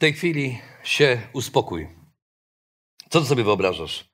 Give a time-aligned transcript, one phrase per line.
[0.00, 1.88] Tej chwili się uspokój.
[3.10, 4.10] Co ty sobie wyobrażasz?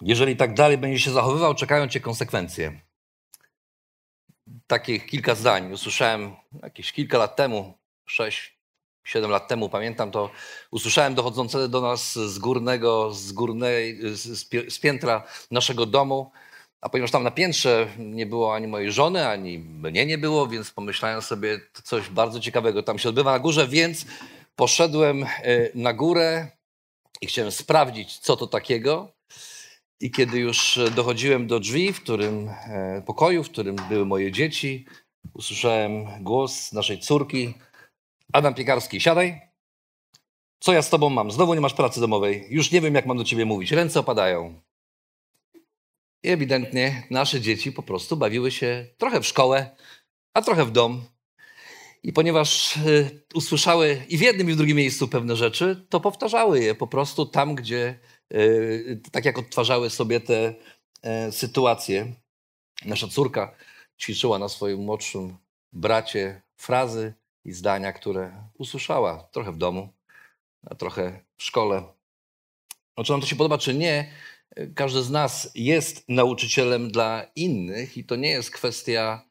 [0.00, 2.80] Jeżeli tak dalej będziesz się zachowywał, czekają cię konsekwencje.
[4.66, 7.74] Takich kilka zdań usłyszałem jakieś kilka lat temu,
[8.06, 8.58] sześć,
[9.04, 10.30] siedem lat temu, pamiętam to,
[10.70, 16.32] usłyszałem dochodzące do nas z górnego, z górnej, z, z piętra naszego domu,
[16.80, 20.70] a ponieważ tam na piętrze nie było ani mojej żony, ani mnie nie było, więc
[20.70, 24.06] pomyślałem sobie, coś bardzo ciekawego tam się odbywa na górze, więc
[24.56, 25.28] poszedłem e,
[25.74, 26.48] na górę
[27.20, 29.12] i chciałem sprawdzić, co to takiego.
[30.00, 34.86] I kiedy już dochodziłem do drzwi, w którym e, pokoju, w którym były moje dzieci,
[35.34, 37.54] usłyszałem głos naszej córki.
[38.32, 39.40] Adam Piekarski, siadaj.
[40.58, 41.30] Co ja z tobą mam?
[41.30, 42.46] Znowu nie masz pracy domowej.
[42.50, 43.72] Już nie wiem, jak mam do ciebie mówić.
[43.72, 44.60] Ręce opadają.
[46.22, 49.76] I ewidentnie nasze dzieci po prostu bawiły się trochę w szkołę,
[50.34, 51.04] a trochę w dom.
[52.04, 56.60] I ponieważ y, usłyszały i w jednym, i w drugim miejscu pewne rzeczy, to powtarzały
[56.60, 57.98] je po prostu tam, gdzie,
[58.34, 60.54] y, tak jak odtwarzały sobie te
[61.02, 62.14] e, sytuacje.
[62.84, 63.56] Nasza córka
[64.00, 65.36] ćwiczyła na swoim młodszym
[65.72, 67.14] bracie frazy
[67.44, 69.88] i zdania, które usłyszała trochę w domu,
[70.66, 71.82] a trochę w szkole.
[72.96, 74.12] No, czy nam to się podoba, czy nie,
[74.74, 79.28] każdy z nas jest nauczycielem dla innych i to nie jest kwestia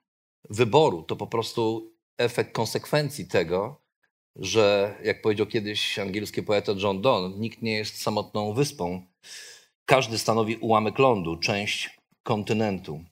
[0.50, 3.82] wyboru, to po prostu efekt konsekwencji tego,
[4.36, 9.06] że jak powiedział kiedyś angielski poeta John Donne, nikt nie jest samotną wyspą.
[9.86, 13.04] Każdy stanowi ułamek lądu, część kontynentu.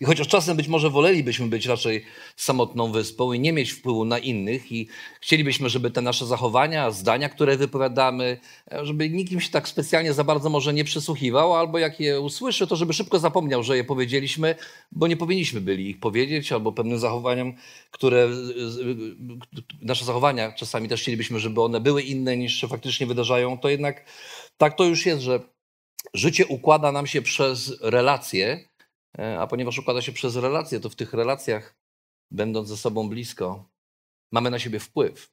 [0.00, 2.04] I chociaż czasem być może wolelibyśmy być raczej
[2.36, 4.88] samotną wyspą i nie mieć wpływu na innych, i
[5.20, 8.38] chcielibyśmy, żeby te nasze zachowania, zdania, które wypowiadamy,
[8.82, 12.76] żeby nikim się tak specjalnie za bardzo może nie przysłuchiwał, albo jak je usłyszy, to
[12.76, 14.54] żeby szybko zapomniał, że je powiedzieliśmy,
[14.92, 17.54] bo nie powinniśmy byli ich powiedzieć, albo pewnym zachowaniom,
[17.90, 18.28] które
[19.82, 24.04] nasze zachowania czasami też chcielibyśmy, żeby one były inne niż się faktycznie wydarzają, to jednak
[24.56, 25.40] tak to już jest, że
[26.14, 28.71] życie układa nam się przez relacje E,
[29.18, 31.76] a ponieważ układa się przez relacje, to w tych relacjach,
[32.30, 33.68] będąc ze sobą blisko,
[34.32, 35.32] mamy na siebie wpływ.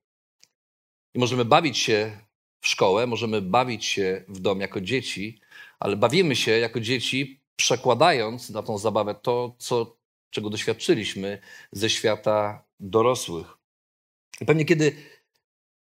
[1.14, 2.20] I możemy bawić się
[2.62, 5.42] w szkołę, możemy bawić się w dom jako dzieci,
[5.80, 9.98] ale bawimy się jako dzieci, przekładając na tą zabawę to, co,
[10.30, 11.42] czego doświadczyliśmy
[11.72, 13.58] ze świata dorosłych.
[14.42, 14.96] I pewnie kiedy,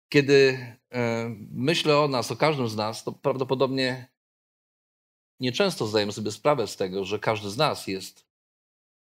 [0.08, 0.58] kiedy
[0.92, 4.11] e, myślę o nas, o każdym z nas, to prawdopodobnie
[5.42, 8.24] nieczęsto zdajemy sobie sprawę z tego, że każdy z nas jest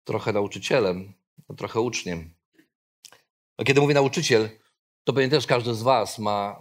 [0.05, 1.13] trochę nauczycielem,
[1.57, 2.35] trochę uczniem.
[3.57, 4.49] A kiedy mówię nauczyciel,
[5.05, 6.61] to pewnie też każdy z Was ma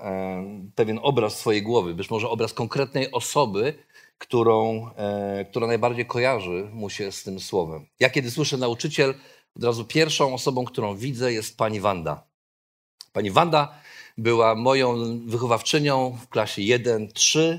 [0.75, 3.73] pewien obraz swojej głowy, być może obraz konkretnej osoby,
[4.17, 7.85] którą, e, która najbardziej kojarzy mu się z tym słowem.
[7.99, 9.13] Ja kiedy słyszę nauczyciel,
[9.55, 12.23] od razu pierwszą osobą, którą widzę jest pani Wanda.
[13.13, 13.81] Pani Wanda
[14.21, 17.57] była moją wychowawczynią w klasie 1-3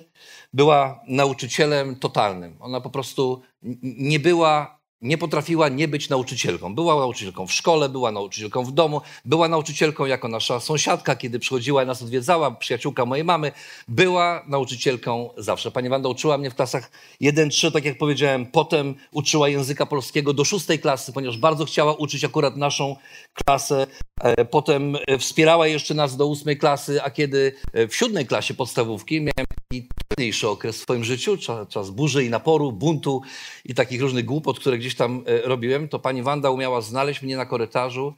[0.53, 2.57] była nauczycielem totalnym.
[2.61, 3.43] Ona po prostu
[3.83, 6.75] nie była nie potrafiła nie być nauczycielką.
[6.75, 11.83] Była nauczycielką w szkole, była nauczycielką w domu, była nauczycielką jako nasza sąsiadka, kiedy przychodziła
[11.83, 13.53] i nas odwiedzała, przyjaciółka mojej mamy,
[13.89, 15.71] była nauczycielką zawsze.
[15.71, 20.45] Pani Wanda uczyła mnie w klasach 1-3, tak jak powiedziałem, potem uczyła języka polskiego do
[20.45, 22.97] szóstej klasy, ponieważ bardzo chciała uczyć akurat naszą
[23.35, 23.87] klasę.
[24.21, 28.55] E, potem e, wspierała jeszcze nas do ósmej klasy, a kiedy e, w siódmej klasie
[28.55, 33.23] podstawówki miałem taki trudniejszy okres w swoim życiu, czas, czas burzy i naporu, buntu
[33.65, 37.47] i takich różnych głupot, które gdzieś tam robiłem, to pani Wanda umiała znaleźć mnie na
[37.47, 38.15] korytarzu,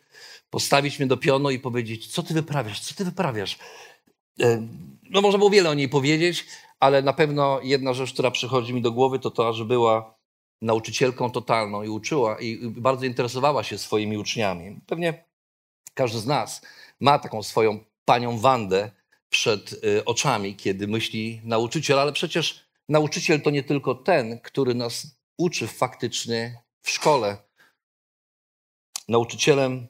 [0.51, 3.59] postawić mnie do pionu i powiedzieć, co ty wyprawiasz, co ty wyprawiasz.
[5.11, 6.47] No można było wiele o niej powiedzieć,
[6.81, 10.15] ale na pewno jedna rzecz, która przychodzi mi do głowy, to to, że była
[10.63, 14.81] nauczycielką totalną i uczyła i bardzo interesowała się swoimi uczniami.
[14.87, 15.25] Pewnie
[15.95, 16.63] każdy z nas
[17.01, 18.91] ma taką swoją panią Wandę
[19.29, 25.17] przed y, oczami, kiedy myśli nauczyciel, ale przecież nauczyciel to nie tylko ten, który nas
[25.39, 27.37] uczy faktycznie w szkole.
[29.09, 29.89] Nauczycielem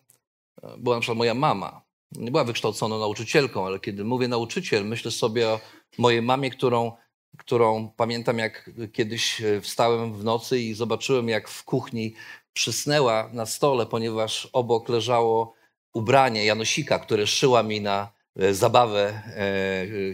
[0.63, 1.85] e, była na przykład moja mama.
[2.13, 5.61] Nie była wykształconą nauczycielką, ale kiedy mówię nauczyciel, myślę sobie o
[5.99, 6.93] mojej mamie, którą,
[7.39, 12.15] którą pamiętam, jak kiedyś e, wstałem w nocy i zobaczyłem, jak w kuchni
[12.53, 15.55] przysnęła na stole, ponieważ obok leżało
[15.95, 19.23] ubranie Janosika, które szyła mi na e, zabawę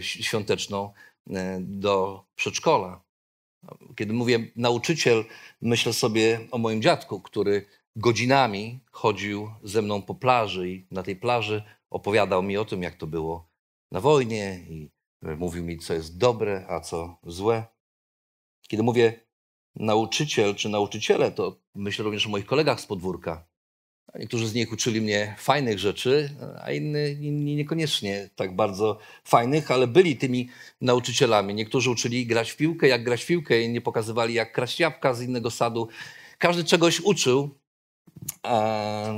[0.01, 0.93] świąteczną
[1.59, 3.01] do przedszkola.
[3.95, 5.25] Kiedy mówię nauczyciel,
[5.61, 7.65] myślę sobie o moim dziadku, który
[7.95, 12.95] godzinami chodził ze mną po plaży i na tej plaży opowiadał mi o tym, jak
[12.95, 13.49] to było
[13.91, 14.89] na wojnie i
[15.21, 17.65] mówił mi, co jest dobre, a co złe.
[18.67, 19.19] Kiedy mówię
[19.75, 23.50] nauczyciel czy nauczyciele, to myślę również o moich kolegach z podwórka.
[24.15, 26.29] Niektórzy z nich uczyli mnie fajnych rzeczy,
[26.61, 30.49] a inni, inni niekoniecznie tak bardzo fajnych, ale byli tymi
[30.81, 31.53] nauczycielami.
[31.53, 35.21] Niektórzy uczyli grać w piłkę, jak grać w piłkę, inni pokazywali, jak kraść jabłka z
[35.21, 35.87] innego sadu.
[36.37, 37.59] Każdy czegoś uczył,
[38.43, 39.13] a,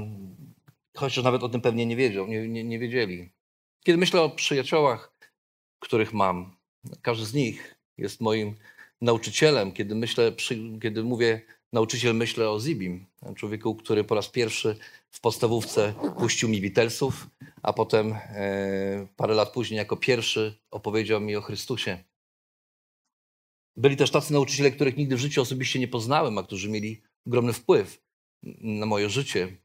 [0.98, 3.32] chociaż nawet o tym pewnie nie, wiedział, nie, nie, nie wiedzieli.
[3.84, 5.14] Kiedy myślę o przyjaciołach,
[5.80, 6.56] których mam,
[7.02, 8.56] każdy z nich jest moim
[9.02, 9.72] nauczycielem.
[9.72, 10.32] Kiedy, myślę,
[10.82, 11.42] kiedy mówię
[11.74, 13.06] nauczyciel, myślę o Zibim,
[13.36, 14.78] człowieku, który po raz pierwszy
[15.10, 17.28] w podstawówce puścił mi Witelsów,
[17.62, 22.04] a potem e, parę lat później jako pierwszy opowiedział mi o Chrystusie.
[23.78, 27.54] Byli też tacy nauczyciele, których nigdy w życiu osobiście nie poznałem, a którzy mieli ogromny
[27.54, 28.04] wpływ
[28.62, 29.58] na moje życie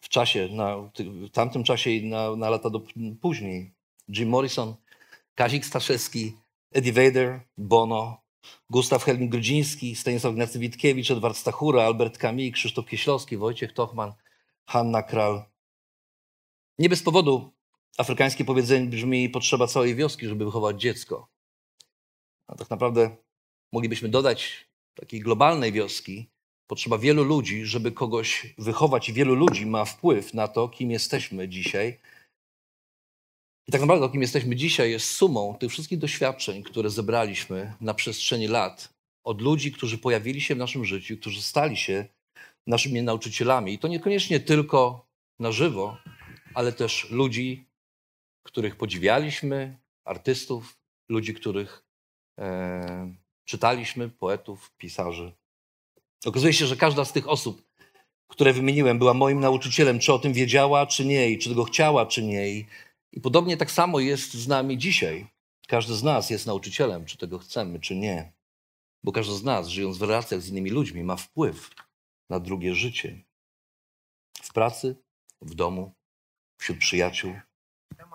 [0.00, 2.82] w czasie, na, w tamtym czasie i na, na lata do,
[3.20, 3.74] później.
[4.08, 4.74] Jim Morrison,
[5.34, 6.32] Kazik Staszewski,
[6.72, 8.20] Eddie Vedder, Bono,
[8.70, 14.12] Gustaw Helming-Grudziński, Stanisław Ignacy Witkiewicz, Edward Stachura, Albert Kamil, Krzysztof Kieślowski, Wojciech Tochman,
[14.66, 15.44] Hanna Kral.
[16.78, 17.50] Nie bez powodu
[17.98, 21.28] afrykańskie powiedzenie brzmi potrzeba całej wioski, żeby wychować dziecko.
[22.46, 23.16] A tak naprawdę
[23.72, 26.30] moglibyśmy dodać takiej globalnej wioski,
[26.66, 31.48] potrzeba wielu ludzi, żeby kogoś wychować i wielu ludzi ma wpływ na to, kim jesteśmy
[31.48, 31.98] dzisiaj,
[33.68, 38.48] i tak naprawdę kim jesteśmy dzisiaj, jest sumą tych wszystkich doświadczeń, które zebraliśmy na przestrzeni
[38.48, 38.94] lat
[39.24, 42.06] od ludzi, którzy pojawili się w naszym życiu, którzy stali się
[42.66, 43.72] naszymi nauczycielami.
[43.72, 45.06] I to niekoniecznie tylko
[45.38, 45.96] na żywo,
[46.54, 47.66] ale też ludzi,
[48.42, 50.78] których podziwialiśmy, artystów,
[51.08, 51.84] ludzi, których
[52.38, 55.32] e, czytaliśmy, poetów, pisarzy.
[56.24, 57.62] Okazuje się, że każda z tych osób,
[58.28, 62.06] które wymieniłem, była moim nauczycielem, czy o tym wiedziała, czy nie, i czy tego chciała,
[62.06, 62.64] czy nie.
[63.12, 65.26] I podobnie tak samo jest z nami dzisiaj.
[65.68, 68.32] Każdy z nas jest nauczycielem, czy tego chcemy, czy nie.
[69.04, 71.70] Bo każdy z nas, żyjąc w relacjach z innymi ludźmi, ma wpływ
[72.30, 73.24] na drugie życie.
[74.42, 74.96] W pracy,
[75.42, 75.94] w domu,
[76.58, 77.34] wśród przyjaciół,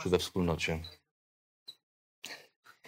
[0.01, 0.83] czy we wspólnocie.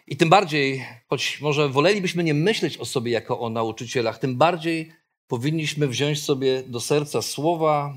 [0.07, 4.91] I tym bardziej, choć może wolelibyśmy nie myśleć o sobie jako o nauczycielach, tym bardziej
[5.27, 7.95] powinniśmy wziąć sobie do serca słowa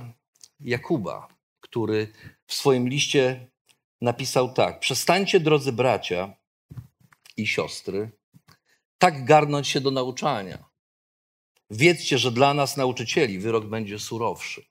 [0.60, 1.28] Jakuba,
[1.60, 2.12] który
[2.46, 3.50] w swoim liście
[4.00, 6.36] napisał tak: Przestańcie, drodzy bracia
[7.36, 8.10] i siostry,
[8.98, 10.64] tak garnąć się do nauczania.
[11.70, 14.64] Wiedzcie, że dla nas, nauczycieli, wyrok będzie surowszy.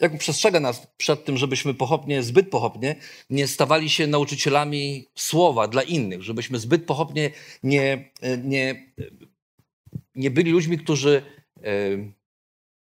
[0.00, 2.96] Jak przestrzega nas przed tym, żebyśmy pochopnie, zbyt pochopnie
[3.30, 7.30] nie stawali się nauczycielami słowa dla innych, żebyśmy zbyt pochopnie
[7.62, 8.10] nie,
[8.44, 8.92] nie,
[10.14, 11.22] nie byli ludźmi, którzy
[11.56, 11.70] e,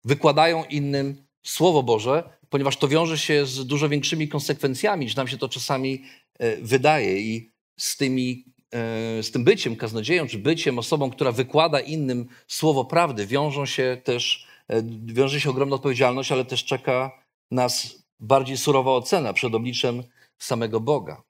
[0.03, 5.37] wykładają innym Słowo Boże, ponieważ to wiąże się z dużo większymi konsekwencjami, niż nam się
[5.37, 6.03] to czasami
[6.39, 7.21] e, wydaje.
[7.21, 12.85] I z, tymi, e, z tym byciem kaznodzieją, czy byciem osobą, która wykłada innym słowo
[12.85, 17.11] prawdy, wiążą się też, e, wiąże się ogromna odpowiedzialność, ale też czeka
[17.51, 20.03] nas bardziej surowa ocena przed obliczem
[20.37, 21.23] samego Boga.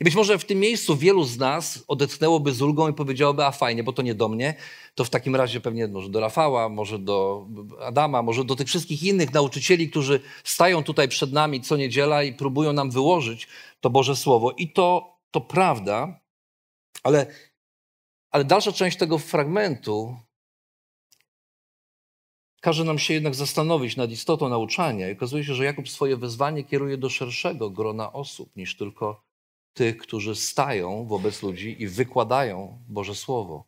[0.00, 3.50] I być może w tym miejscu wielu z nas odetchnęłoby z ulgą i powiedziałoby, a
[3.50, 4.54] fajnie, bo to nie do mnie,
[4.94, 7.46] to w takim razie pewnie może do Rafała, może do
[7.80, 12.32] Adama, może do tych wszystkich innych nauczycieli, którzy stają tutaj przed nami co niedziela i
[12.32, 13.48] próbują nam wyłożyć
[13.80, 14.52] to Boże Słowo.
[14.52, 16.20] I to, to prawda,
[17.02, 17.26] ale,
[18.30, 20.16] ale dalsza część tego fragmentu
[22.60, 25.08] każe nam się jednak zastanowić nad istotą nauczania.
[25.08, 29.29] I okazuje się, że Jakub swoje wezwanie kieruje do szerszego grona osób niż tylko
[29.74, 33.64] tych, którzy stają wobec ludzi i wykładają Boże Słowo.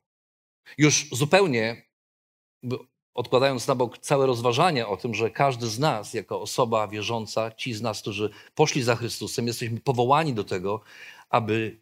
[0.79, 1.83] Już zupełnie
[3.15, 7.75] odkładając na bok całe rozważanie o tym, że każdy z nas, jako osoba wierząca, ci
[7.75, 10.81] z nas, którzy poszli za Chrystusem, jesteśmy powołani do tego,
[11.31, 11.81] aby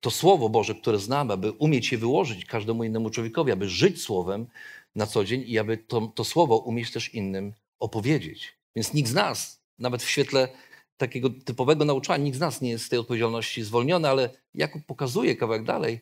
[0.00, 4.46] to Słowo Boże, które znamy, aby umieć je wyłożyć każdemu innemu człowiekowi, aby żyć Słowem
[4.94, 8.58] na co dzień i aby to, to Słowo umieć też innym opowiedzieć.
[8.76, 10.48] Więc nikt z nas, nawet w świetle
[10.98, 12.24] takiego typowego nauczania.
[12.24, 16.00] Nikt z nas nie jest z tej odpowiedzialności zwolniony, ale Jakub pokazuje kawałek dalej,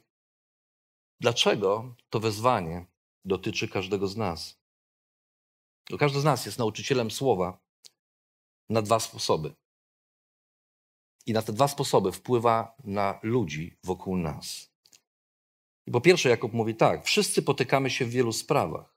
[1.20, 2.86] dlaczego to wezwanie
[3.24, 4.58] dotyczy każdego z nas.
[5.90, 7.58] Bo każdy z nas jest nauczycielem słowa
[8.68, 9.54] na dwa sposoby.
[11.26, 14.72] I na te dwa sposoby wpływa na ludzi wokół nas.
[15.86, 18.96] I po pierwsze, Jakub mówi tak: wszyscy potykamy się w wielu sprawach.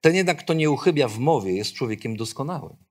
[0.00, 2.87] Ten jednak, kto nie uchybia w mowie, jest człowiekiem doskonałym.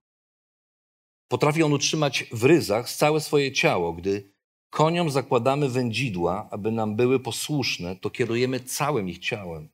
[1.28, 3.92] Potrafi on utrzymać w ryzach całe swoje ciało.
[3.92, 4.32] Gdy
[4.70, 9.68] koniom zakładamy wędzidła, aby nam były posłuszne, to kierujemy całym ich ciałem.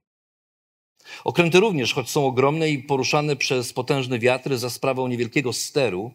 [1.25, 6.15] Okręty również, choć są ogromne i poruszane przez potężne wiatry za sprawą niewielkiego steru,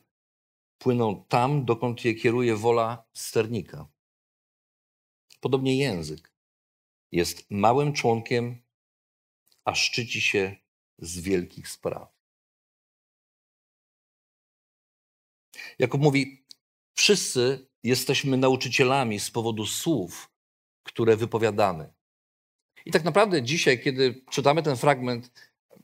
[0.78, 3.88] płyną tam, dokąd je kieruje wola sternika.
[5.42, 6.34] Podobnie język
[7.12, 8.62] jest małym członkiem,
[9.66, 10.56] a szczyci się
[10.98, 12.19] z wielkich spraw.
[15.80, 16.44] Jakub mówi,
[16.96, 20.32] wszyscy jesteśmy nauczycielami z powodu słów,
[20.84, 21.94] które wypowiadamy.
[22.86, 25.32] I tak naprawdę dzisiaj, kiedy czytamy ten fragment,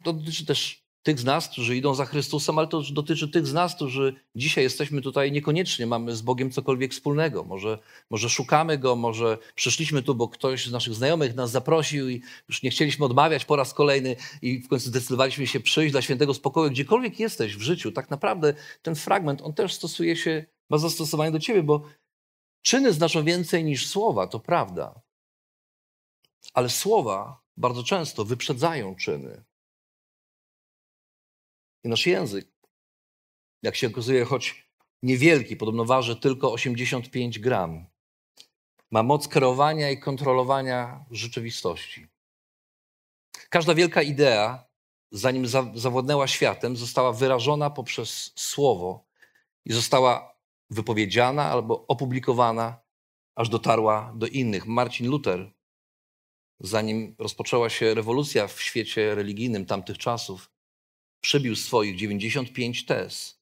[0.03, 3.53] to dotyczy też tych z nas, którzy idą za Chrystusem, ale to dotyczy tych z
[3.53, 7.43] nas, którzy dzisiaj jesteśmy tutaj, niekoniecznie mamy z Bogiem cokolwiek wspólnego.
[7.43, 12.21] Może, może szukamy Go, może przyszliśmy tu, bo ktoś z naszych znajomych nas zaprosił i
[12.49, 16.33] już nie chcieliśmy odmawiać po raz kolejny i w końcu zdecydowaliśmy się przyjść dla świętego
[16.33, 16.71] spokoju.
[16.71, 21.39] Gdziekolwiek jesteś w życiu, tak naprawdę ten fragment, on też stosuje się, ma zastosowanie do
[21.39, 21.81] ciebie, bo
[22.61, 25.01] czyny znaczą więcej niż słowa, to prawda.
[26.53, 29.43] Ale słowa bardzo często wyprzedzają czyny.
[31.85, 32.47] I nasz język,
[33.63, 34.69] jak się okazuje, choć
[35.03, 37.85] niewielki, podobno waży tylko 85 gram,
[38.91, 42.07] ma moc kierowania i kontrolowania rzeczywistości.
[43.49, 44.65] Każda wielka idea,
[45.11, 49.05] zanim zawładnęła światem, została wyrażona poprzez słowo
[49.65, 50.35] i została
[50.69, 52.81] wypowiedziana albo opublikowana,
[53.35, 54.65] aż dotarła do innych.
[54.65, 55.53] Marcin Luther,
[56.59, 60.54] zanim rozpoczęła się rewolucja w świecie religijnym tamtych czasów,
[61.25, 63.39] przybił swoich 95 tez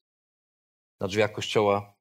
[0.99, 1.95] na drzwiach kościoła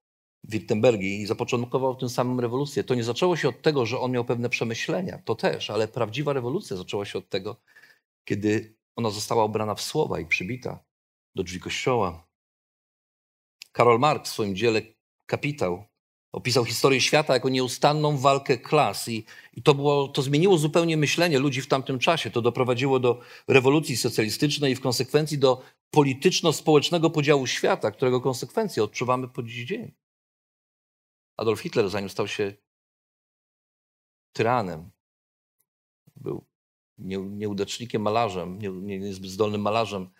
[0.44, 2.84] Wittenbergi i zapoczątkował tym samym rewolucję.
[2.84, 6.32] To nie zaczęło się od tego, że on miał pewne przemyślenia, to też, ale prawdziwa
[6.32, 7.56] rewolucja zaczęła się od tego,
[8.24, 10.84] kiedy ona została ubrana w słowa i przybita
[11.34, 12.26] do drzwi kościoła.
[13.72, 14.82] Karol Marx w swoim dziele
[15.26, 15.84] Kapitał
[16.32, 19.24] Opisał historię świata jako nieustanną walkę klas i,
[19.54, 22.30] i to, było, to zmieniło zupełnie myślenie ludzi w tamtym czasie.
[22.30, 29.28] To doprowadziło do rewolucji socjalistycznej i w konsekwencji do polityczno-społecznego podziału świata, którego konsekwencje odczuwamy
[29.28, 29.92] po dziś dzień.
[31.36, 32.54] Adolf Hitler, zanim stał się
[34.32, 34.90] tyranem,
[36.16, 36.44] był
[37.30, 40.10] nieudacznikiem malarzem, nie, nie, niezbyt zdolnym malarzem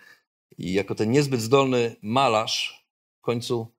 [0.58, 2.86] i jako ten niezbyt zdolny malarz
[3.18, 3.74] w końcu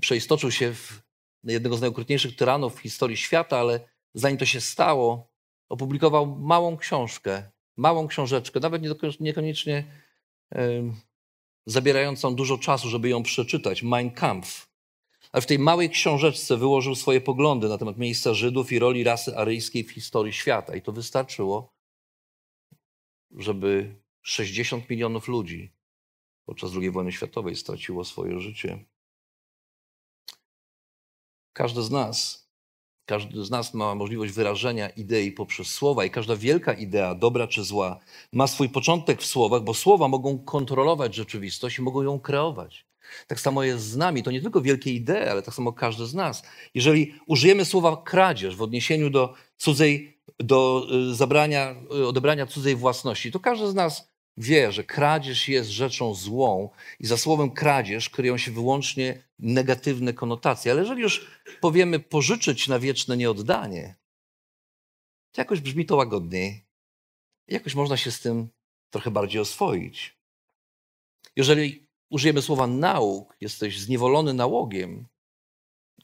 [0.00, 1.09] przeistoczył się w
[1.44, 3.80] jednego z najokrutniejszych tyranów w historii świata, ale
[4.14, 5.30] zanim to się stało,
[5.68, 8.82] opublikował małą książkę, małą książeczkę, nawet
[9.20, 9.84] niekoniecznie
[11.66, 14.70] zabierającą dużo czasu, żeby ją przeczytać, Mein Kampf.
[15.32, 19.36] Ale w tej małej książeczce wyłożył swoje poglądy na temat miejsca Żydów i roli rasy
[19.36, 20.76] aryjskiej w historii świata.
[20.76, 21.74] I to wystarczyło,
[23.30, 25.72] żeby 60 milionów ludzi
[26.44, 28.84] podczas II wojny światowej straciło swoje życie.
[31.52, 32.48] Każdy z nas,
[33.06, 37.64] każdy z nas ma możliwość wyrażenia idei poprzez słowa i każda wielka idea, dobra czy
[37.64, 37.98] zła,
[38.32, 42.86] ma swój początek w słowach, bo słowa mogą kontrolować rzeczywistość i mogą ją kreować.
[43.26, 44.22] Tak samo jest z nami.
[44.22, 46.42] To nie tylko wielkie idee, ale tak samo każdy z nas.
[46.74, 53.32] Jeżeli użyjemy słowa kradzież w odniesieniu do cudzej, do y, zabrania, y, odebrania cudzej własności,
[53.32, 56.70] to każdy z nas wie, że kradzież jest rzeczą złą
[57.00, 60.72] i za słowem kradzież kryją się wyłącznie negatywne konotacje.
[60.72, 61.26] Ale jeżeli już
[61.60, 63.96] powiemy pożyczyć na wieczne nieoddanie,
[65.32, 66.66] to jakoś brzmi to łagodniej.
[67.48, 68.48] Jakoś można się z tym
[68.90, 70.20] trochę bardziej oswoić.
[71.36, 75.08] Jeżeli użyjemy słowa nauk, jesteś zniewolony nałogiem,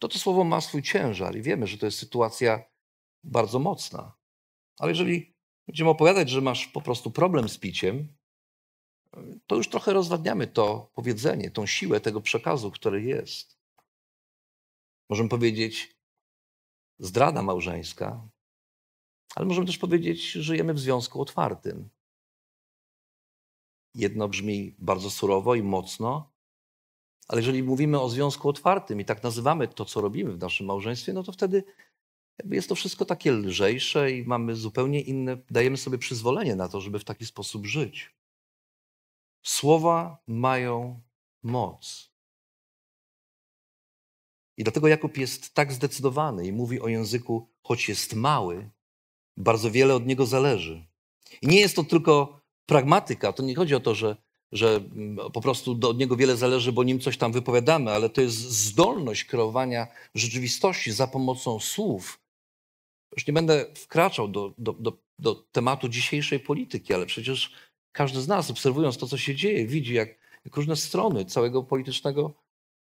[0.01, 2.65] to to słowo ma swój ciężar i wiemy, że to jest sytuacja
[3.25, 4.17] bardzo mocna.
[4.79, 5.35] Ale jeżeli
[5.67, 8.16] będziemy opowiadać, że masz po prostu problem z piciem,
[9.47, 13.59] to już trochę rozwadniamy to powiedzenie, tą siłę tego przekazu, który jest.
[15.11, 15.97] Możemy powiedzieć
[16.99, 18.29] zdrada małżeńska,
[19.35, 21.89] ale możemy też powiedzieć, żyjemy w związku otwartym.
[23.95, 26.33] Jedno brzmi bardzo surowo i mocno,
[27.29, 31.13] ale jeżeli mówimy o związku otwartym i tak nazywamy to, co robimy w naszym małżeństwie,
[31.13, 31.65] no to wtedy
[32.45, 36.99] jest to wszystko takie lżejsze i mamy zupełnie inne, dajemy sobie przyzwolenie na to, żeby
[36.99, 38.17] w taki sposób żyć.
[39.47, 41.01] Słowa mają
[41.43, 42.11] moc.
[44.57, 48.71] I dlatego Jakub jest tak zdecydowany i mówi o języku, choć jest mały,
[49.37, 50.87] bardzo wiele od niego zależy.
[51.43, 54.17] I nie jest to tylko pragmatyka, to nie chodzi o to, że,
[54.53, 58.21] że mm, po prostu od niego wiele zależy, bo nim coś tam wypowiadamy, ale to
[58.21, 62.21] jest zdolność kreowania rzeczywistości za pomocą słów.
[63.17, 67.53] Już nie będę wkraczał do, do, do, do tematu dzisiejszej polityki, ale przecież
[67.97, 70.09] każdy z nas, obserwując to, co się dzieje, widzi, jak,
[70.45, 72.35] jak różne strony całego politycznego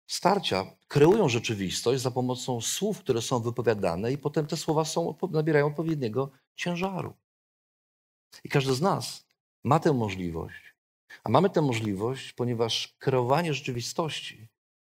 [0.08, 5.68] starcia kreują rzeczywistość za pomocą słów, które są wypowiadane, i potem te słowa są, nabierają
[5.68, 7.14] odpowiedniego ciężaru.
[8.44, 9.26] I każdy z nas
[9.64, 10.76] ma tę możliwość.
[11.24, 14.48] A mamy tę możliwość, ponieważ kreowanie rzeczywistości,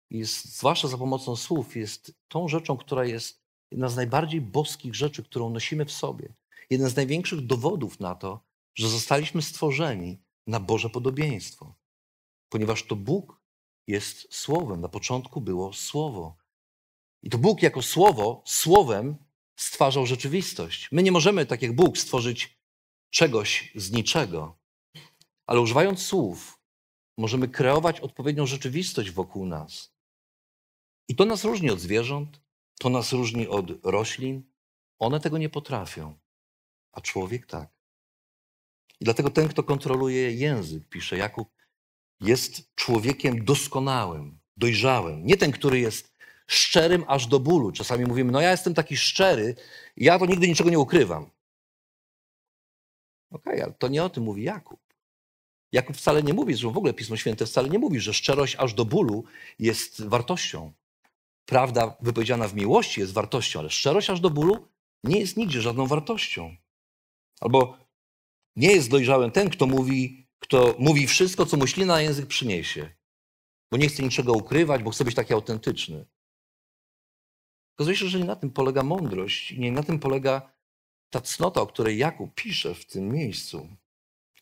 [0.10, 5.24] jest, zwłaszcza za pomocą słów, jest tą rzeczą, która jest jedna z najbardziej boskich rzeczy,
[5.24, 6.34] którą nosimy w sobie.
[6.70, 8.49] Jeden z największych dowodów na to,
[8.80, 11.76] że zostaliśmy stworzeni na Boże podobieństwo.
[12.50, 13.42] Ponieważ to Bóg
[13.88, 14.82] jest Słowem.
[14.82, 16.38] Na początku było Słowo.
[17.24, 19.18] I to Bóg jako Słowo, Słowem
[19.56, 20.90] stwarzał rzeczywistość.
[20.92, 22.60] My nie możemy, tak jak Bóg, stworzyć
[23.10, 24.60] czegoś z niczego.
[25.48, 26.60] Ale używając słów,
[27.18, 29.94] możemy kreować odpowiednią rzeczywistość wokół nas.
[31.08, 32.42] I to nas różni od zwierząt,
[32.80, 34.52] to nas różni od roślin.
[35.00, 36.20] One tego nie potrafią,
[36.92, 37.79] a człowiek tak.
[39.00, 41.50] I dlatego ten, kto kontroluje język, pisze Jakub,
[42.22, 45.26] jest człowiekiem doskonałym, dojrzałym.
[45.26, 47.72] Nie ten, który jest szczerym aż do bólu.
[47.72, 49.56] Czasami mówimy, no ja jestem taki szczery,
[49.98, 51.30] ja to nigdy niczego nie ukrywam.
[53.32, 54.80] Okej, okay, ale to nie o tym mówi Jakub.
[55.72, 58.74] Jakub wcale nie mówi, że w ogóle Pismo Święte wcale nie mówi, że szczerość aż
[58.74, 59.24] do bólu
[59.60, 60.74] jest wartością.
[61.46, 64.68] Prawda wypowiedziana w miłości jest wartością, ale szczerość aż do bólu
[65.04, 66.56] nie jest nigdzie żadną wartością.
[67.40, 67.78] Albo
[68.60, 72.90] nie jest dojrzałym ten, kto mówi, kto mówi wszystko, co myśli na język przyniesie,
[73.72, 76.06] bo nie chce niczego ukrywać, bo chce być taki autentyczny.
[77.76, 80.52] Okazuje się, że nie na tym polega mądrość, nie na tym polega
[81.10, 83.70] ta cnota, o której Jakub pisze w tym miejscu.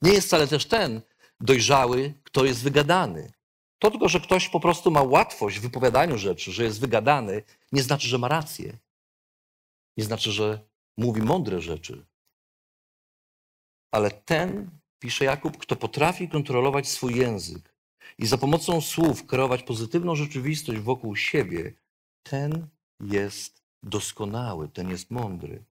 [0.02, 1.02] Nie jest wcale też ten
[1.40, 3.32] dojrzały, kto jest wygadany.
[3.80, 7.82] To tylko, że ktoś po prostu ma łatwość w wypowiadaniu rzeczy, że jest wygadany, nie
[7.82, 8.78] znaczy, że ma rację.
[9.98, 12.06] Nie znaczy, że mówi mądre rzeczy.
[13.92, 17.76] Ale ten, pisze Jakub, kto potrafi kontrolować swój język
[18.18, 21.74] i za pomocą słów kreować pozytywną rzeczywistość wokół siebie,
[22.24, 22.68] ten
[23.00, 25.64] jest doskonały, ten jest mądry.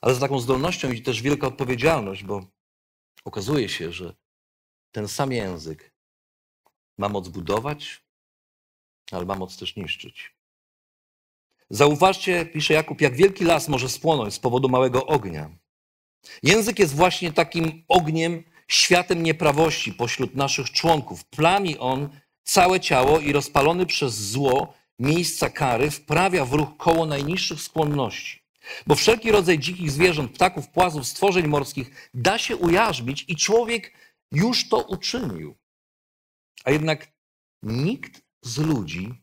[0.00, 2.46] Ale za taką zdolnością idzie też wielka odpowiedzialność, bo
[3.24, 4.14] okazuje się, że
[4.92, 5.92] ten sam język
[6.98, 8.04] ma moc budować,
[9.12, 10.34] ale ma moc też niszczyć.
[11.70, 15.50] Zauważcie, pisze Jakub, jak wielki las może spłonąć z powodu małego ognia.
[16.42, 21.24] Język jest właśnie takim ogniem, światem nieprawości pośród naszych członków.
[21.24, 22.08] Plami on
[22.44, 28.40] całe ciało i rozpalony przez zło miejsca kary wprawia w ruch koło najniższych skłonności.
[28.86, 33.92] Bo wszelki rodzaj dzikich zwierząt, ptaków, płazów, stworzeń morskich da się ujarzmić i człowiek
[34.32, 35.56] już to uczynił.
[36.64, 37.12] A jednak
[37.62, 39.14] nikt z ludzi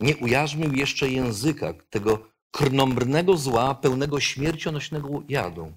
[0.00, 5.72] nie ujarzmił jeszcze języka tego krnąbrnego zła, pełnego śmiercionośnego jadu.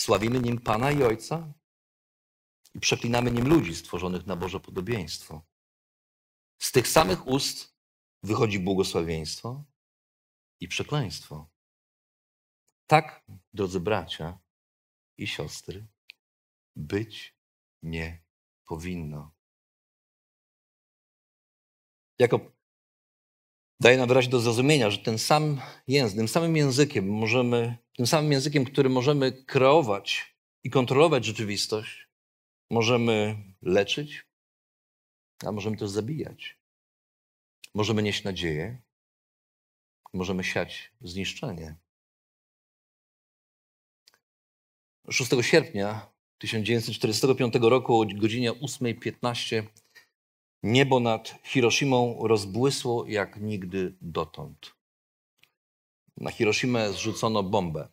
[0.00, 1.52] Sławimy nim Pana i Ojca
[2.74, 5.42] i przeklinamy nim ludzi stworzonych na Boże podobieństwo.
[6.58, 7.76] Z tych samych ust
[8.22, 9.64] wychodzi błogosławieństwo
[10.60, 11.50] i przekleństwo.
[12.86, 14.38] Tak, drodzy bracia
[15.16, 15.86] i siostry,
[16.76, 17.36] być
[17.82, 18.22] nie
[18.64, 19.34] powinno.
[22.18, 22.42] Jakob
[23.80, 28.32] daje nam wyraźnie do zrozumienia, że ten sam język, tym samym językiem możemy, tym samym
[28.32, 30.34] językiem, którym możemy kreować
[30.64, 32.08] i kontrolować rzeczywistość,
[32.70, 34.26] możemy leczyć,
[35.46, 36.58] a możemy też zabijać.
[37.74, 38.82] Możemy nieść nadzieję,
[40.12, 41.76] możemy siać zniszczenie.
[45.10, 49.62] 6 sierpnia 1945 roku o godzinie 8.15
[50.62, 54.79] niebo nad Hiroshimą rozbłysło jak nigdy dotąd.
[56.16, 57.88] Na Hiroshimę zrzucono bombę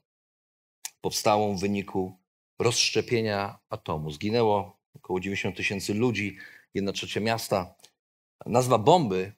[1.01, 2.19] powstałą w wyniku
[2.59, 4.11] rozszczepienia atomu.
[4.11, 6.37] Zginęło około 90 tysięcy ludzi,
[6.73, 7.75] jedna trzecia miasta.
[8.45, 9.33] Nazwa bomby,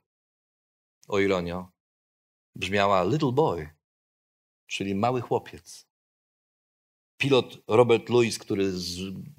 [1.07, 1.71] o ironio,
[2.55, 3.69] brzmiała Little Boy,
[4.67, 5.87] czyli mały chłopiec.
[7.17, 8.71] Pilot Robert Lewis, który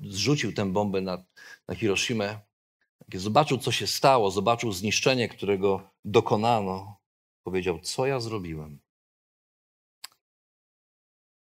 [0.00, 1.24] zrzucił tę bombę na,
[1.68, 2.40] na Hiroshimę,
[3.14, 6.96] zobaczył, co się stało, zobaczył zniszczenie, którego dokonano,
[7.42, 8.80] powiedział: Co ja zrobiłem?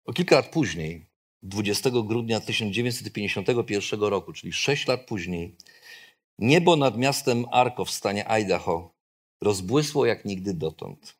[0.05, 1.05] O kilka lat później,
[1.43, 5.55] 20 grudnia 1951 roku, czyli 6 lat później,
[6.39, 8.95] niebo nad miastem Arko w stanie Idaho
[9.41, 11.17] rozbłysło jak nigdy dotąd.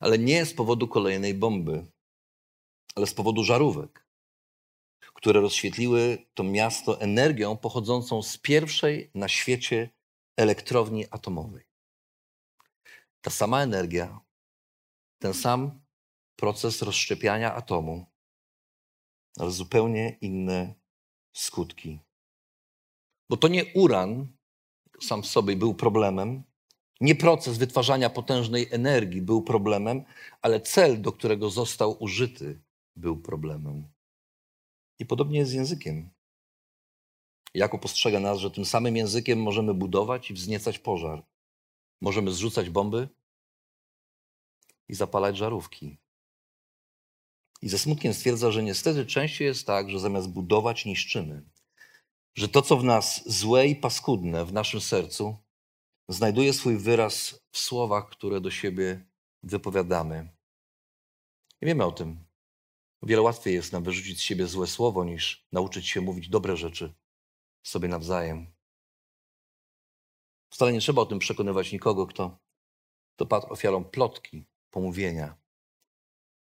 [0.00, 1.86] Ale nie z powodu kolejnej bomby,
[2.94, 4.06] ale z powodu żarówek,
[5.14, 9.90] które rozświetliły to miasto energią pochodzącą z pierwszej na świecie
[10.36, 11.64] elektrowni atomowej.
[13.20, 14.20] Ta sama energia,
[15.18, 15.81] ten sam
[16.42, 18.06] proces rozszczepiania atomu,
[19.38, 20.74] ale zupełnie inne
[21.32, 22.00] skutki.
[23.30, 24.26] Bo to nie uran
[25.00, 26.42] sam w sobie był problemem,
[27.00, 30.04] nie proces wytwarzania potężnej energii był problemem,
[30.40, 32.62] ale cel, do którego został użyty,
[32.96, 33.88] był problemem.
[34.98, 36.10] I podobnie jest z językiem.
[37.54, 41.22] Jako postrzega nas, że tym samym językiem możemy budować i wzniecać pożar.
[42.00, 43.08] Możemy zrzucać bomby
[44.88, 46.01] i zapalać żarówki.
[47.62, 51.50] I ze smutkiem stwierdza, że niestety częściej jest tak, że zamiast budować, niszczymy.
[52.34, 55.36] Że to, co w nas złe i paskudne w naszym sercu,
[56.08, 59.06] znajduje swój wyraz w słowach, które do siebie
[59.42, 60.28] wypowiadamy.
[61.60, 62.24] I wiemy o tym.
[63.00, 66.56] O wiele łatwiej jest nam wyrzucić z siebie złe słowo, niż nauczyć się mówić dobre
[66.56, 66.94] rzeczy
[67.62, 68.52] sobie nawzajem.
[70.50, 72.38] Wcale nie trzeba o tym przekonywać nikogo, kto,
[73.16, 75.41] kto padł ofiarą plotki, pomówienia.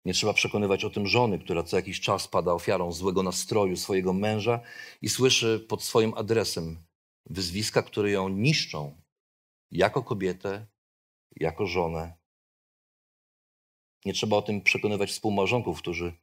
[0.05, 4.13] Nie trzeba przekonywać o tym żony, która co jakiś czas pada ofiarą złego nastroju swojego
[4.13, 4.59] męża
[5.01, 6.83] i słyszy pod swoim adresem
[7.25, 9.01] wyzwiska, które ją niszczą
[9.71, 10.67] jako kobietę,
[11.35, 12.17] jako żonę.
[14.05, 16.13] Nie trzeba o tym przekonywać współmałżonków, którzy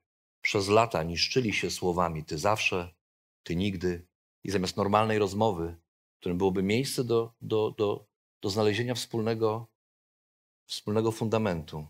[0.41, 2.95] przez lata niszczyli się słowami ty zawsze,
[3.43, 4.07] ty nigdy
[4.45, 5.77] i zamiast normalnej rozmowy,
[6.17, 8.07] w którym byłoby miejsce do, do, do,
[8.43, 9.67] do znalezienia wspólnego,
[10.67, 11.87] wspólnego fundamentu,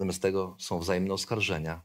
[0.00, 1.82] Zamiast tego są wzajemne oskarżenia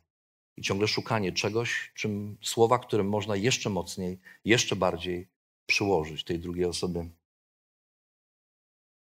[0.58, 5.28] i ciągle szukanie czegoś, czym słowa, którym można jeszcze mocniej, jeszcze bardziej
[5.66, 7.10] przyłożyć tej drugiej osobie.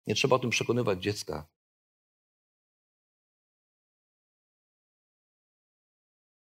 [0.07, 1.47] Nie trzeba o tym przekonywać dziecka.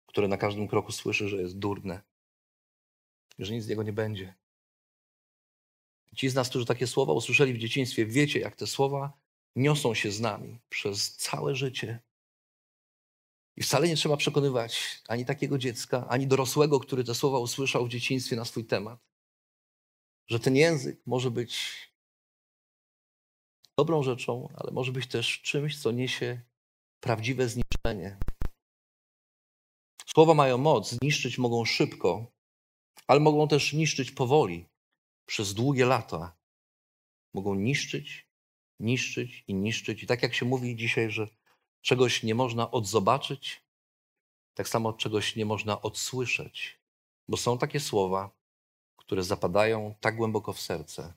[0.07, 2.03] Które na każdym kroku słyszy, że jest durne,
[3.39, 4.35] że nic z niego nie będzie.
[6.17, 9.13] Ci z nas, którzy takie słowa usłyszeli w dzieciństwie, wiecie, jak te słowa
[9.57, 12.01] niosą się z nami przez całe życie.
[13.57, 17.89] I wcale nie trzeba przekonywać ani takiego dziecka, ani dorosłego, który te słowa usłyszał w
[17.89, 19.01] dzieciństwie na swój temat,
[20.29, 21.77] że ten język może być
[23.79, 26.41] dobrą rzeczą, ale może być też czymś, co niesie
[27.01, 28.19] prawdziwe zniszczenie.
[30.07, 32.33] Słowa mają moc, zniszczyć mogą szybko,
[33.07, 34.69] ale mogą też niszczyć powoli,
[35.27, 36.37] przez długie lata.
[37.35, 38.29] Mogą niszczyć,
[38.81, 40.03] niszczyć i niszczyć.
[40.03, 41.29] I tak jak się mówi dzisiaj, że
[41.87, 43.63] czegoś nie można odzobaczyć,
[44.55, 46.81] tak samo czegoś nie można odsłyszeć,
[47.29, 48.31] bo są takie słowa,
[48.97, 51.15] które zapadają tak głęboko w serce,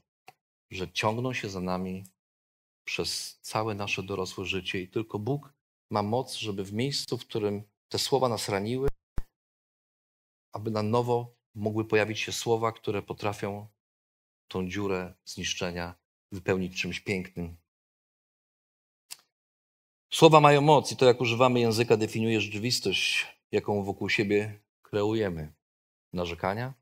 [0.71, 2.03] że ciągną się za nami
[2.84, 5.53] przez całe nasze dorosłe życie i tylko Bóg
[5.91, 8.89] ma moc, żeby w miejscu, w którym te słowa nas raniły,
[10.51, 13.67] aby na nowo mogły pojawić się słowa, które potrafią
[14.47, 15.95] tą dziurę zniszczenia
[16.32, 17.58] wypełnić czymś pięknym,
[20.12, 25.54] Słowa mają moc i to, jak używamy języka, definiuje rzeczywistość, jaką wokół siebie kreujemy.
[26.13, 26.74] Narzekania,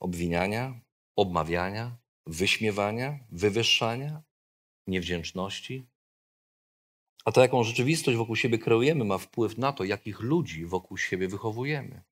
[0.00, 0.80] obwiniania,
[1.16, 4.22] obmawiania, wyśmiewania, wywyższania,
[4.86, 5.86] niewdzięczności.
[7.24, 11.28] A to, jaką rzeczywistość wokół siebie kreujemy, ma wpływ na to, jakich ludzi wokół siebie
[11.28, 12.02] wychowujemy.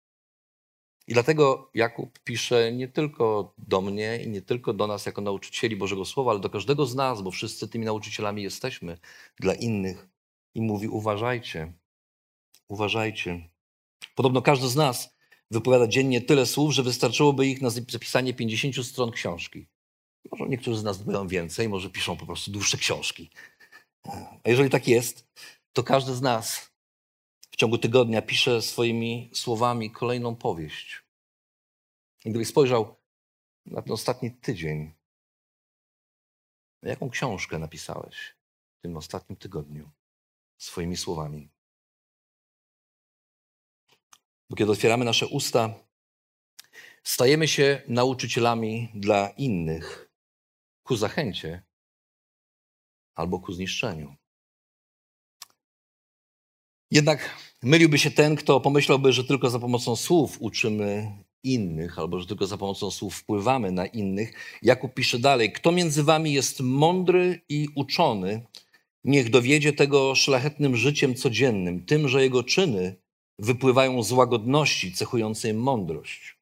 [1.07, 5.77] I dlatego Jakub pisze nie tylko do mnie i nie tylko do nas jako nauczycieli
[5.77, 8.99] Bożego Słowa, ale do każdego z nas, bo wszyscy tymi nauczycielami jesteśmy
[9.41, 10.09] dla innych.
[10.55, 11.73] I mówi: uważajcie,
[12.69, 13.49] uważajcie.
[14.15, 15.17] Podobno każdy z nas
[15.51, 19.67] wypowiada dziennie tyle słów, że wystarczyłoby ich na zapisanie 50 stron książki.
[20.31, 23.31] Może niektórzy z nas wypowiadają więcej, może piszą po prostu dłuższe książki.
[24.45, 25.27] A jeżeli tak jest,
[25.73, 26.72] to każdy z nas
[27.63, 31.03] ciągu tygodnia pisze swoimi słowami kolejną powieść.
[32.25, 32.97] I gdybyś spojrzał
[33.67, 34.95] na ten ostatni tydzień,
[36.83, 38.37] jaką książkę napisałeś
[38.79, 39.91] w tym ostatnim tygodniu
[40.59, 41.51] swoimi słowami?
[44.51, 45.75] Bo kiedy otwieramy nasze usta,
[47.03, 50.13] stajemy się nauczycielami dla innych
[50.83, 51.63] ku zachęcie
[53.15, 54.22] albo ku zniszczeniu.
[56.93, 57.31] Jednak
[57.63, 62.47] myliłby się ten, kto pomyślałby, że tylko za pomocą słów uczymy innych, albo że tylko
[62.47, 64.33] za pomocą słów wpływamy na innych.
[64.63, 68.43] Jakub pisze dalej: Kto między wami jest mądry i uczony,
[69.05, 72.97] niech dowiedzie tego szlachetnym życiem codziennym, tym, że jego czyny
[73.39, 76.39] wypływają z łagodności cechującej mądrość.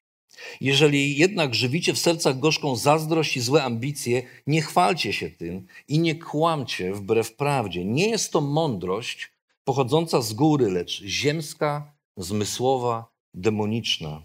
[0.60, 5.98] Jeżeli jednak żywicie w sercach gorzką zazdrość i złe ambicje, nie chwalcie się tym i
[5.98, 7.84] nie kłamcie wbrew prawdzie.
[7.84, 9.39] Nie jest to mądrość,
[9.70, 14.22] pochodząca z góry, lecz ziemska, zmysłowa, demoniczna.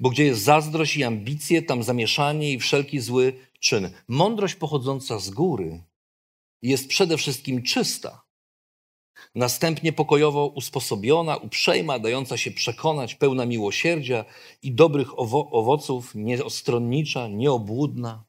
[0.00, 3.90] Bo gdzie jest zazdrość i ambicje, tam zamieszanie i wszelki zły czyn.
[4.08, 5.82] Mądrość pochodząca z góry
[6.62, 8.24] jest przede wszystkim czysta,
[9.34, 14.24] Następnie pokojowo usposobiona, uprzejma, dająca się przekonać, pełna miłosierdzia
[14.62, 18.24] i dobrych owo- owoców, nieostronnicza, nieobłudna.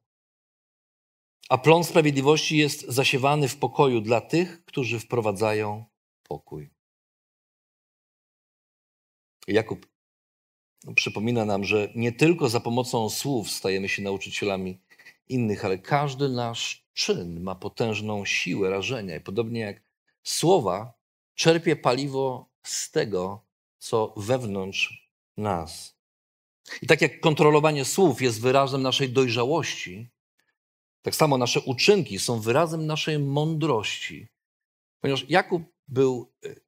[1.50, 5.86] A plon sprawiedliwości jest zasiewany w pokoju dla tych, którzy wprowadzają
[6.30, 6.70] pokój.
[9.48, 9.88] Jakub
[10.96, 14.80] przypomina nam, że nie tylko za pomocą słów stajemy się nauczycielami
[15.30, 19.16] innych, ale każdy nasz czyn ma potężną siłę rażenia.
[19.16, 19.82] I podobnie jak
[20.24, 20.94] słowa,
[21.36, 23.46] czerpie paliwo z tego,
[23.78, 26.00] co wewnątrz nas.
[26.82, 30.10] I tak jak kontrolowanie słów jest wyrazem naszej dojrzałości,
[31.02, 34.28] tak samo nasze uczynki są wyrazem naszej mądrości.
[35.00, 36.62] Ponieważ Jakub był y,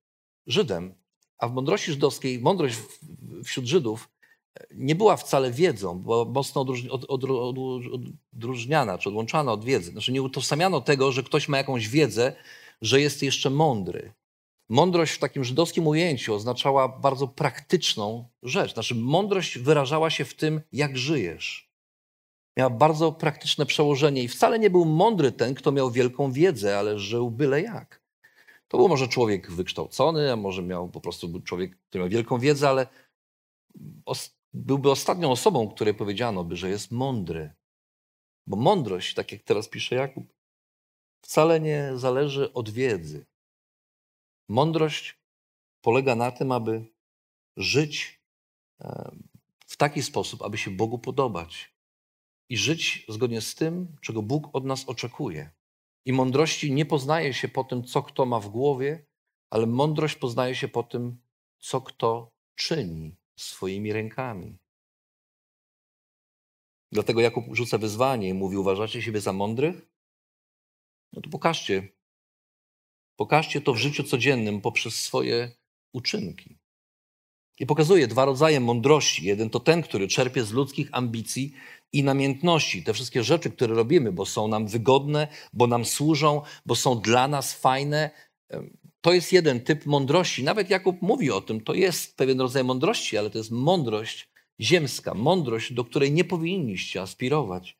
[0.47, 0.95] Żydem,
[1.37, 2.77] a w mądrości żydowskiej, mądrość
[3.43, 4.09] wśród Żydów
[4.59, 6.65] e, nie była wcale wiedzą, była mocno
[8.33, 9.91] odróżniana czy odłączana od wiedzy.
[9.91, 12.35] Znaczy nie utożsamiano tego, że ktoś ma jakąś wiedzę,
[12.81, 14.13] że jest jeszcze mądry.
[14.69, 18.73] Mądrość w takim żydowskim ujęciu oznaczała bardzo praktyczną rzecz.
[18.73, 21.71] Znaczy mądrość wyrażała się w tym, jak żyjesz.
[22.57, 26.99] Miała bardzo praktyczne przełożenie i wcale nie był mądry ten, kto miał wielką wiedzę, ale
[26.99, 28.00] żył byle jak.
[28.71, 32.69] To był może człowiek wykształcony, a może miał po prostu człowiek, który miał wielką wiedzę,
[32.69, 32.87] ale
[34.05, 37.53] os byłby ostatnią osobą, której powiedziano by, że jest mądry.
[38.47, 40.33] Bo mądrość, tak jak teraz pisze Jakub,
[41.21, 43.25] wcale nie zależy od wiedzy.
[44.49, 45.19] Mądrość
[45.81, 46.85] polega na tym, aby
[47.57, 48.21] żyć
[49.65, 51.75] w taki sposób, aby się Bogu podobać
[52.49, 55.51] i żyć zgodnie z tym, czego Bóg od nas oczekuje.
[56.05, 59.05] I mądrości nie poznaje się po tym, co kto ma w głowie,
[59.49, 61.21] ale mądrość poznaje się po tym,
[61.59, 64.57] co kto czyni swoimi rękami.
[66.91, 69.91] Dlatego Jakub rzuca wyzwanie i mówi: Uważacie siebie za mądrych?
[71.13, 71.87] No to pokażcie.
[73.15, 75.51] Pokażcie to w życiu codziennym poprzez swoje
[75.93, 76.57] uczynki.
[77.59, 79.25] I pokazuje dwa rodzaje mądrości.
[79.25, 81.53] Jeden to ten, który czerpie z ludzkich ambicji
[81.93, 82.83] i namiętności.
[82.83, 87.27] Te wszystkie rzeczy, które robimy, bo są nam wygodne, bo nam służą, bo są dla
[87.27, 88.11] nas fajne.
[89.01, 90.43] To jest jeden typ mądrości.
[90.43, 95.13] Nawet Jakub mówi o tym, to jest pewien rodzaj mądrości, ale to jest mądrość ziemska,
[95.13, 97.77] mądrość, do której nie powinniście aspirować.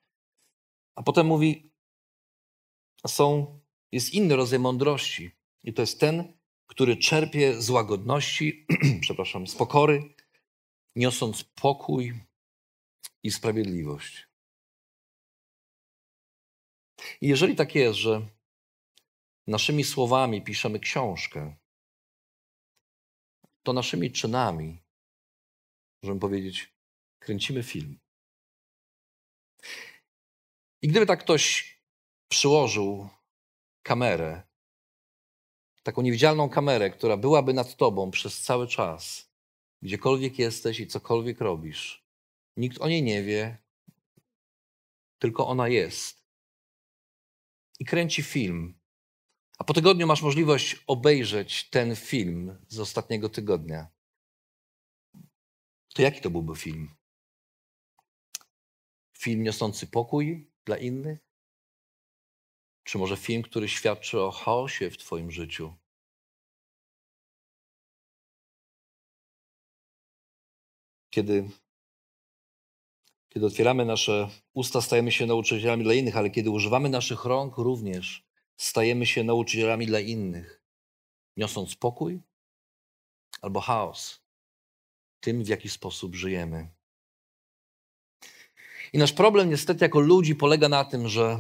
[0.96, 1.72] A potem mówi,
[3.08, 3.60] są,
[3.92, 5.32] jest inny rodzaj mądrości.
[5.64, 6.34] I to jest ten,
[6.68, 8.66] który czerpie z łagodności,
[9.02, 10.14] przepraszam, z pokory,
[10.96, 12.14] niosąc pokój
[13.24, 14.28] i sprawiedliwość.
[17.22, 18.28] I jeżeli tak jest, że
[19.48, 21.56] naszymi słowami piszemy książkę,
[23.64, 24.84] to naszymi czynami,
[26.04, 26.76] możemy powiedzieć,
[27.20, 28.00] kręcimy film.
[30.82, 31.76] I gdyby tak ktoś
[32.32, 33.10] przyłożył
[33.84, 34.52] kamerę
[35.84, 39.32] taką niewidzialną kamerę, która byłaby nad tobą przez cały czas,
[39.82, 42.01] gdziekolwiek jesteś i cokolwiek robisz.
[42.58, 43.58] Nikt o niej nie wie,
[45.20, 46.24] tylko ona jest.
[47.80, 48.80] I kręci film.
[49.58, 53.88] A po tygodniu masz możliwość obejrzeć ten film z ostatniego tygodnia.
[55.94, 56.96] To jaki to byłby film?
[59.18, 61.20] Film niosący pokój dla innych?
[62.84, 65.76] Czy może film, który świadczy o chaosie w Twoim życiu?
[71.10, 71.50] Kiedy,
[73.34, 78.24] kiedy otwieramy nasze usta, stajemy się nauczycielami dla innych, ale kiedy używamy naszych rąk, również
[78.58, 80.64] stajemy się nauczycielami dla innych,
[81.38, 82.20] niosąc pokój
[83.42, 84.22] albo chaos
[85.20, 86.68] tym, w jaki sposób żyjemy.
[88.94, 91.40] I nasz problem, niestety, jako ludzi, polega na tym, że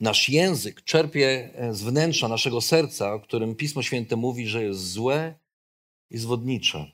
[0.00, 4.90] Nasz język czerpie e, z wnętrza naszego serca, o którym Pismo Święte mówi, że jest
[4.90, 5.34] złe
[6.10, 6.92] i zwodnicze.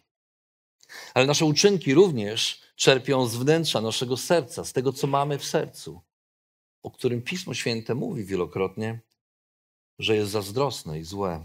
[1.15, 6.01] Ale nasze uczynki również czerpią z wnętrza naszego serca, z tego, co mamy w sercu,
[6.83, 9.01] o którym Pismo Święte mówi wielokrotnie,
[9.99, 11.45] że jest zazdrosne i złe.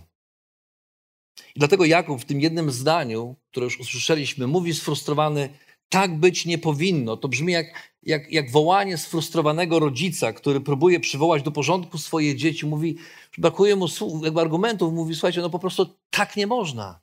[1.56, 5.50] I dlatego Jakub w tym jednym zdaniu, które już usłyszeliśmy, mówi sfrustrowany,
[5.90, 7.18] tak być nie powinno.
[7.18, 12.66] To brzmi jak, jak, jak wołanie sfrustrowanego rodzica, który próbuje przywołać do porządku swoje dzieci.
[12.66, 12.98] Mówi,
[13.38, 14.94] brakuje mu słów, argumentów.
[14.94, 17.02] Mówi, słuchajcie, no po prostu tak nie można.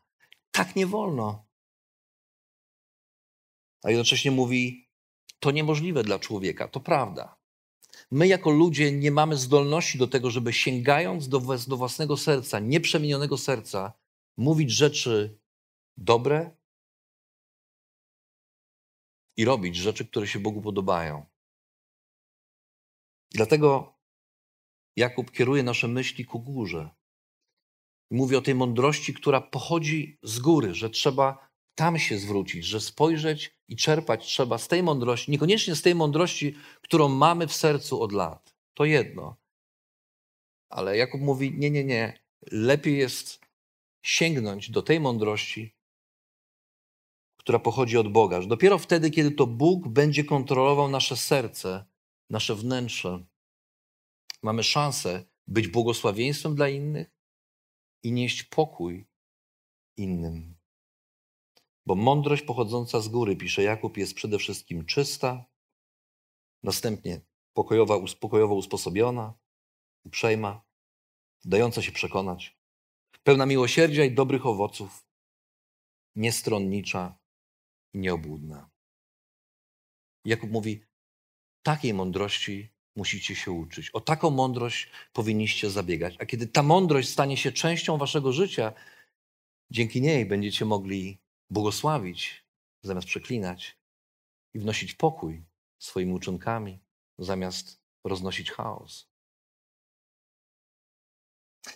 [0.51, 1.48] Tak nie wolno.
[3.83, 4.89] A jednocześnie mówi,
[5.41, 6.69] to niemożliwe dla człowieka.
[6.69, 7.39] To prawda.
[8.11, 13.39] My jako ludzie nie mamy zdolności do tego, żeby sięgając do, do własnego serca, nieprzemienionego
[13.39, 13.93] serca,
[14.37, 15.39] mówić rzeczy
[15.97, 16.59] dobre,
[19.39, 21.27] i robić rzeczy, które się Bogu podobają.
[23.31, 23.95] Dlatego
[24.97, 26.91] Jakub kieruje nasze myśli ku górze.
[28.11, 33.58] Mówi o tej mądrości, która pochodzi z góry, że trzeba tam się zwrócić, że spojrzeć
[33.69, 38.13] i czerpać trzeba z tej mądrości, niekoniecznie z tej mądrości, którą mamy w sercu od
[38.13, 38.55] lat.
[38.75, 39.37] To jedno.
[40.69, 42.19] Ale Jakub mówi: Nie, nie, nie.
[42.53, 43.41] Lepiej jest
[44.03, 45.75] sięgnąć do tej mądrości,
[47.37, 48.43] która pochodzi od Boga.
[48.43, 51.85] Że dopiero wtedy, kiedy to Bóg będzie kontrolował nasze serce,
[52.31, 53.25] nasze wnętrze,
[54.43, 57.11] mamy szansę być błogosławieństwem dla innych
[58.03, 59.07] i nieść pokój
[59.97, 60.58] innym.
[61.89, 65.45] Bo mądrość pochodząca z góry, pisze Jakub, jest przede wszystkim czysta,
[66.63, 67.21] następnie
[67.53, 69.35] pokojowa, uspokojowo usposobiona,
[70.05, 70.63] uprzejma,
[71.45, 72.59] dająca się przekonać,
[73.23, 75.07] pełna miłosierdzia i dobrych owoców,
[76.17, 77.19] niestronnicza
[77.95, 78.71] i nieobłudna.
[80.25, 80.81] Jakub mówi,
[81.63, 83.91] takiej mądrości musicie się uczyć.
[83.91, 86.17] O taką mądrość powinniście zabiegać.
[86.19, 88.73] A kiedy ta mądrość stanie się częścią waszego życia,
[89.71, 92.45] dzięki niej będziecie mogli błogosławić
[92.83, 93.79] zamiast przeklinać
[94.55, 95.45] i wnosić pokój
[95.79, 96.79] swoimi uczynkami
[97.19, 99.09] zamiast roznosić chaos.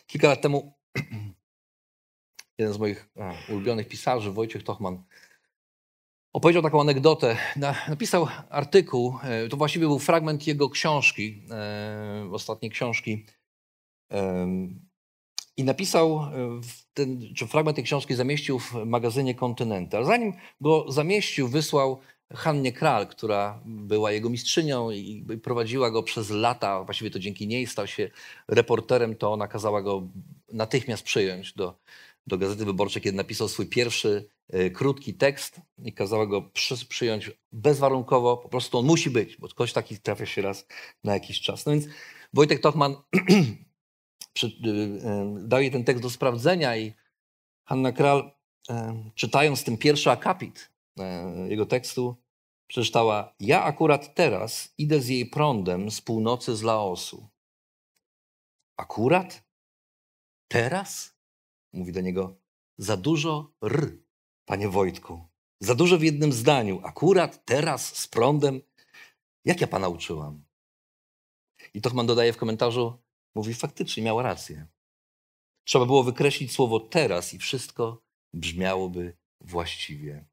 [0.07, 0.79] Kilka lat temu
[2.59, 3.09] jeden z moich
[3.49, 5.05] ulubionych pisarzy, Wojciech Tochman,
[6.33, 7.37] opowiedział taką anegdotę.
[7.89, 13.27] Napisał artykuł, e, to właściwie był fragment jego książki, e, ostatniej książki.
[15.63, 16.61] I napisał, e,
[16.95, 20.05] ten, czy fragment tej książki zamieścił w magazynie Kontynental.
[20.05, 22.01] Zanim go zamieścił, wysłał
[22.35, 26.85] Hannie Kral, która była jego mistrzynią i prowadziła go przez lata.
[26.85, 28.11] Właściwie to dzięki niej stał się
[28.49, 30.09] reporterem, to ona kazała go
[30.53, 31.79] natychmiast przyjąć do,
[32.27, 37.31] do Gazety Wyborczej, kiedy napisał swój pierwszy y, krótki tekst i kazała go przy, przyjąć
[37.53, 38.37] bezwarunkowo.
[38.37, 40.67] Po prostu on musi być, bo ktoś taki trafia się raz
[41.05, 41.67] na jakiś czas.
[41.67, 41.85] No więc
[42.33, 42.97] Wojtek Tochman
[44.43, 46.93] y, y, dał jej ten tekst do sprawdzenia i
[47.65, 48.33] Hanna Kral,
[48.71, 48.75] y,
[49.15, 50.73] czytając ten pierwszy akapit
[51.49, 52.17] jego tekstu,
[52.67, 57.29] przeczytała: Ja akurat teraz idę z jej prądem z północy z Laosu.
[58.77, 59.45] Akurat?
[60.49, 61.17] Teraz?
[61.73, 62.37] Mówi do niego:
[62.79, 63.99] Za dużo r,
[64.45, 65.29] panie Wojtku.
[65.61, 66.81] Za dużo w jednym zdaniu.
[66.85, 68.61] Akurat teraz z prądem.
[69.45, 70.45] Jak ja pana uczyłam?
[71.75, 72.99] I Tochman dodaje w komentarzu:
[73.35, 74.67] Mówi, faktycznie miała rację.
[75.65, 78.03] Trzeba było wykreślić słowo teraz i wszystko
[78.35, 80.25] brzmiałoby właściwie.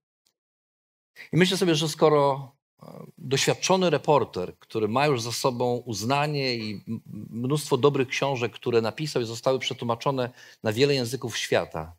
[1.32, 2.52] I myślę sobie, że skoro
[2.84, 6.84] e, doświadczony reporter, który ma już za sobą uznanie i
[7.30, 10.32] mnóstwo dobrych książek, które napisał i zostały przetłumaczone
[10.64, 11.98] na wiele języków świata,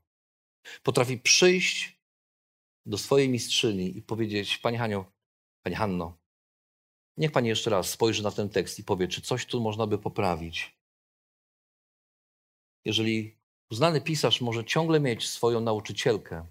[0.83, 2.01] potrafi przyjść
[2.87, 5.05] do swojej mistrzyni i powiedzieć: Pani Haniu,
[5.63, 6.19] Pani Hanno,
[7.17, 9.99] niech Pani jeszcze raz spojrzy na ten tekst i powie, czy coś tu można by
[9.99, 10.80] poprawić.
[12.85, 13.37] Jeżeli
[13.71, 16.47] uznany pisarz może ciągle mieć swoją nauczycielkę,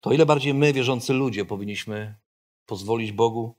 [0.00, 2.14] to ile bardziej my, wierzący ludzie, powinniśmy
[2.66, 3.54] pozwolić Bogu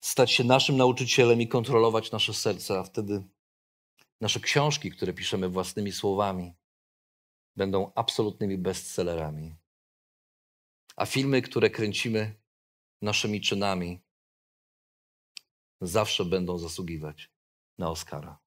[0.00, 3.22] stać się naszym nauczycielem i kontrolować nasze serce, a wtedy
[4.20, 6.54] nasze książki, które piszemy własnymi słowami,
[7.56, 9.54] będą absolutnymi bestsellerami.
[10.96, 12.34] A filmy, które kręcimy
[13.02, 14.00] naszymi czynami,
[15.80, 17.30] zawsze będą zasługiwać
[17.78, 18.45] na Oscara.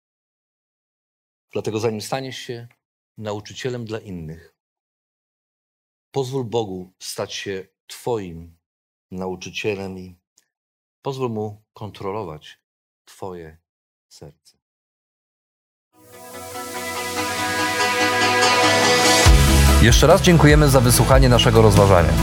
[1.51, 2.67] Dlatego zanim staniesz się
[3.17, 4.55] nauczycielem dla innych,
[6.11, 8.57] pozwól Bogu stać się Twoim
[9.11, 10.15] nauczycielem i
[11.01, 12.59] pozwól Mu kontrolować
[13.05, 13.57] Twoje
[14.09, 14.57] serce.
[19.81, 22.13] Jeszcze raz dziękujemy za wysłuchanie naszego rozważania.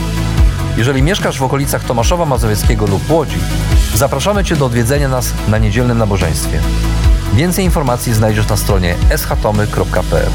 [0.77, 3.39] Jeżeli mieszkasz w okolicach Tomaszowa Mazowieckiego lub Łodzi,
[3.95, 6.61] zapraszamy Cię do odwiedzenia nas na niedzielnym nabożeństwie.
[7.33, 10.31] Więcej informacji znajdziesz na stronie schatomy.pl.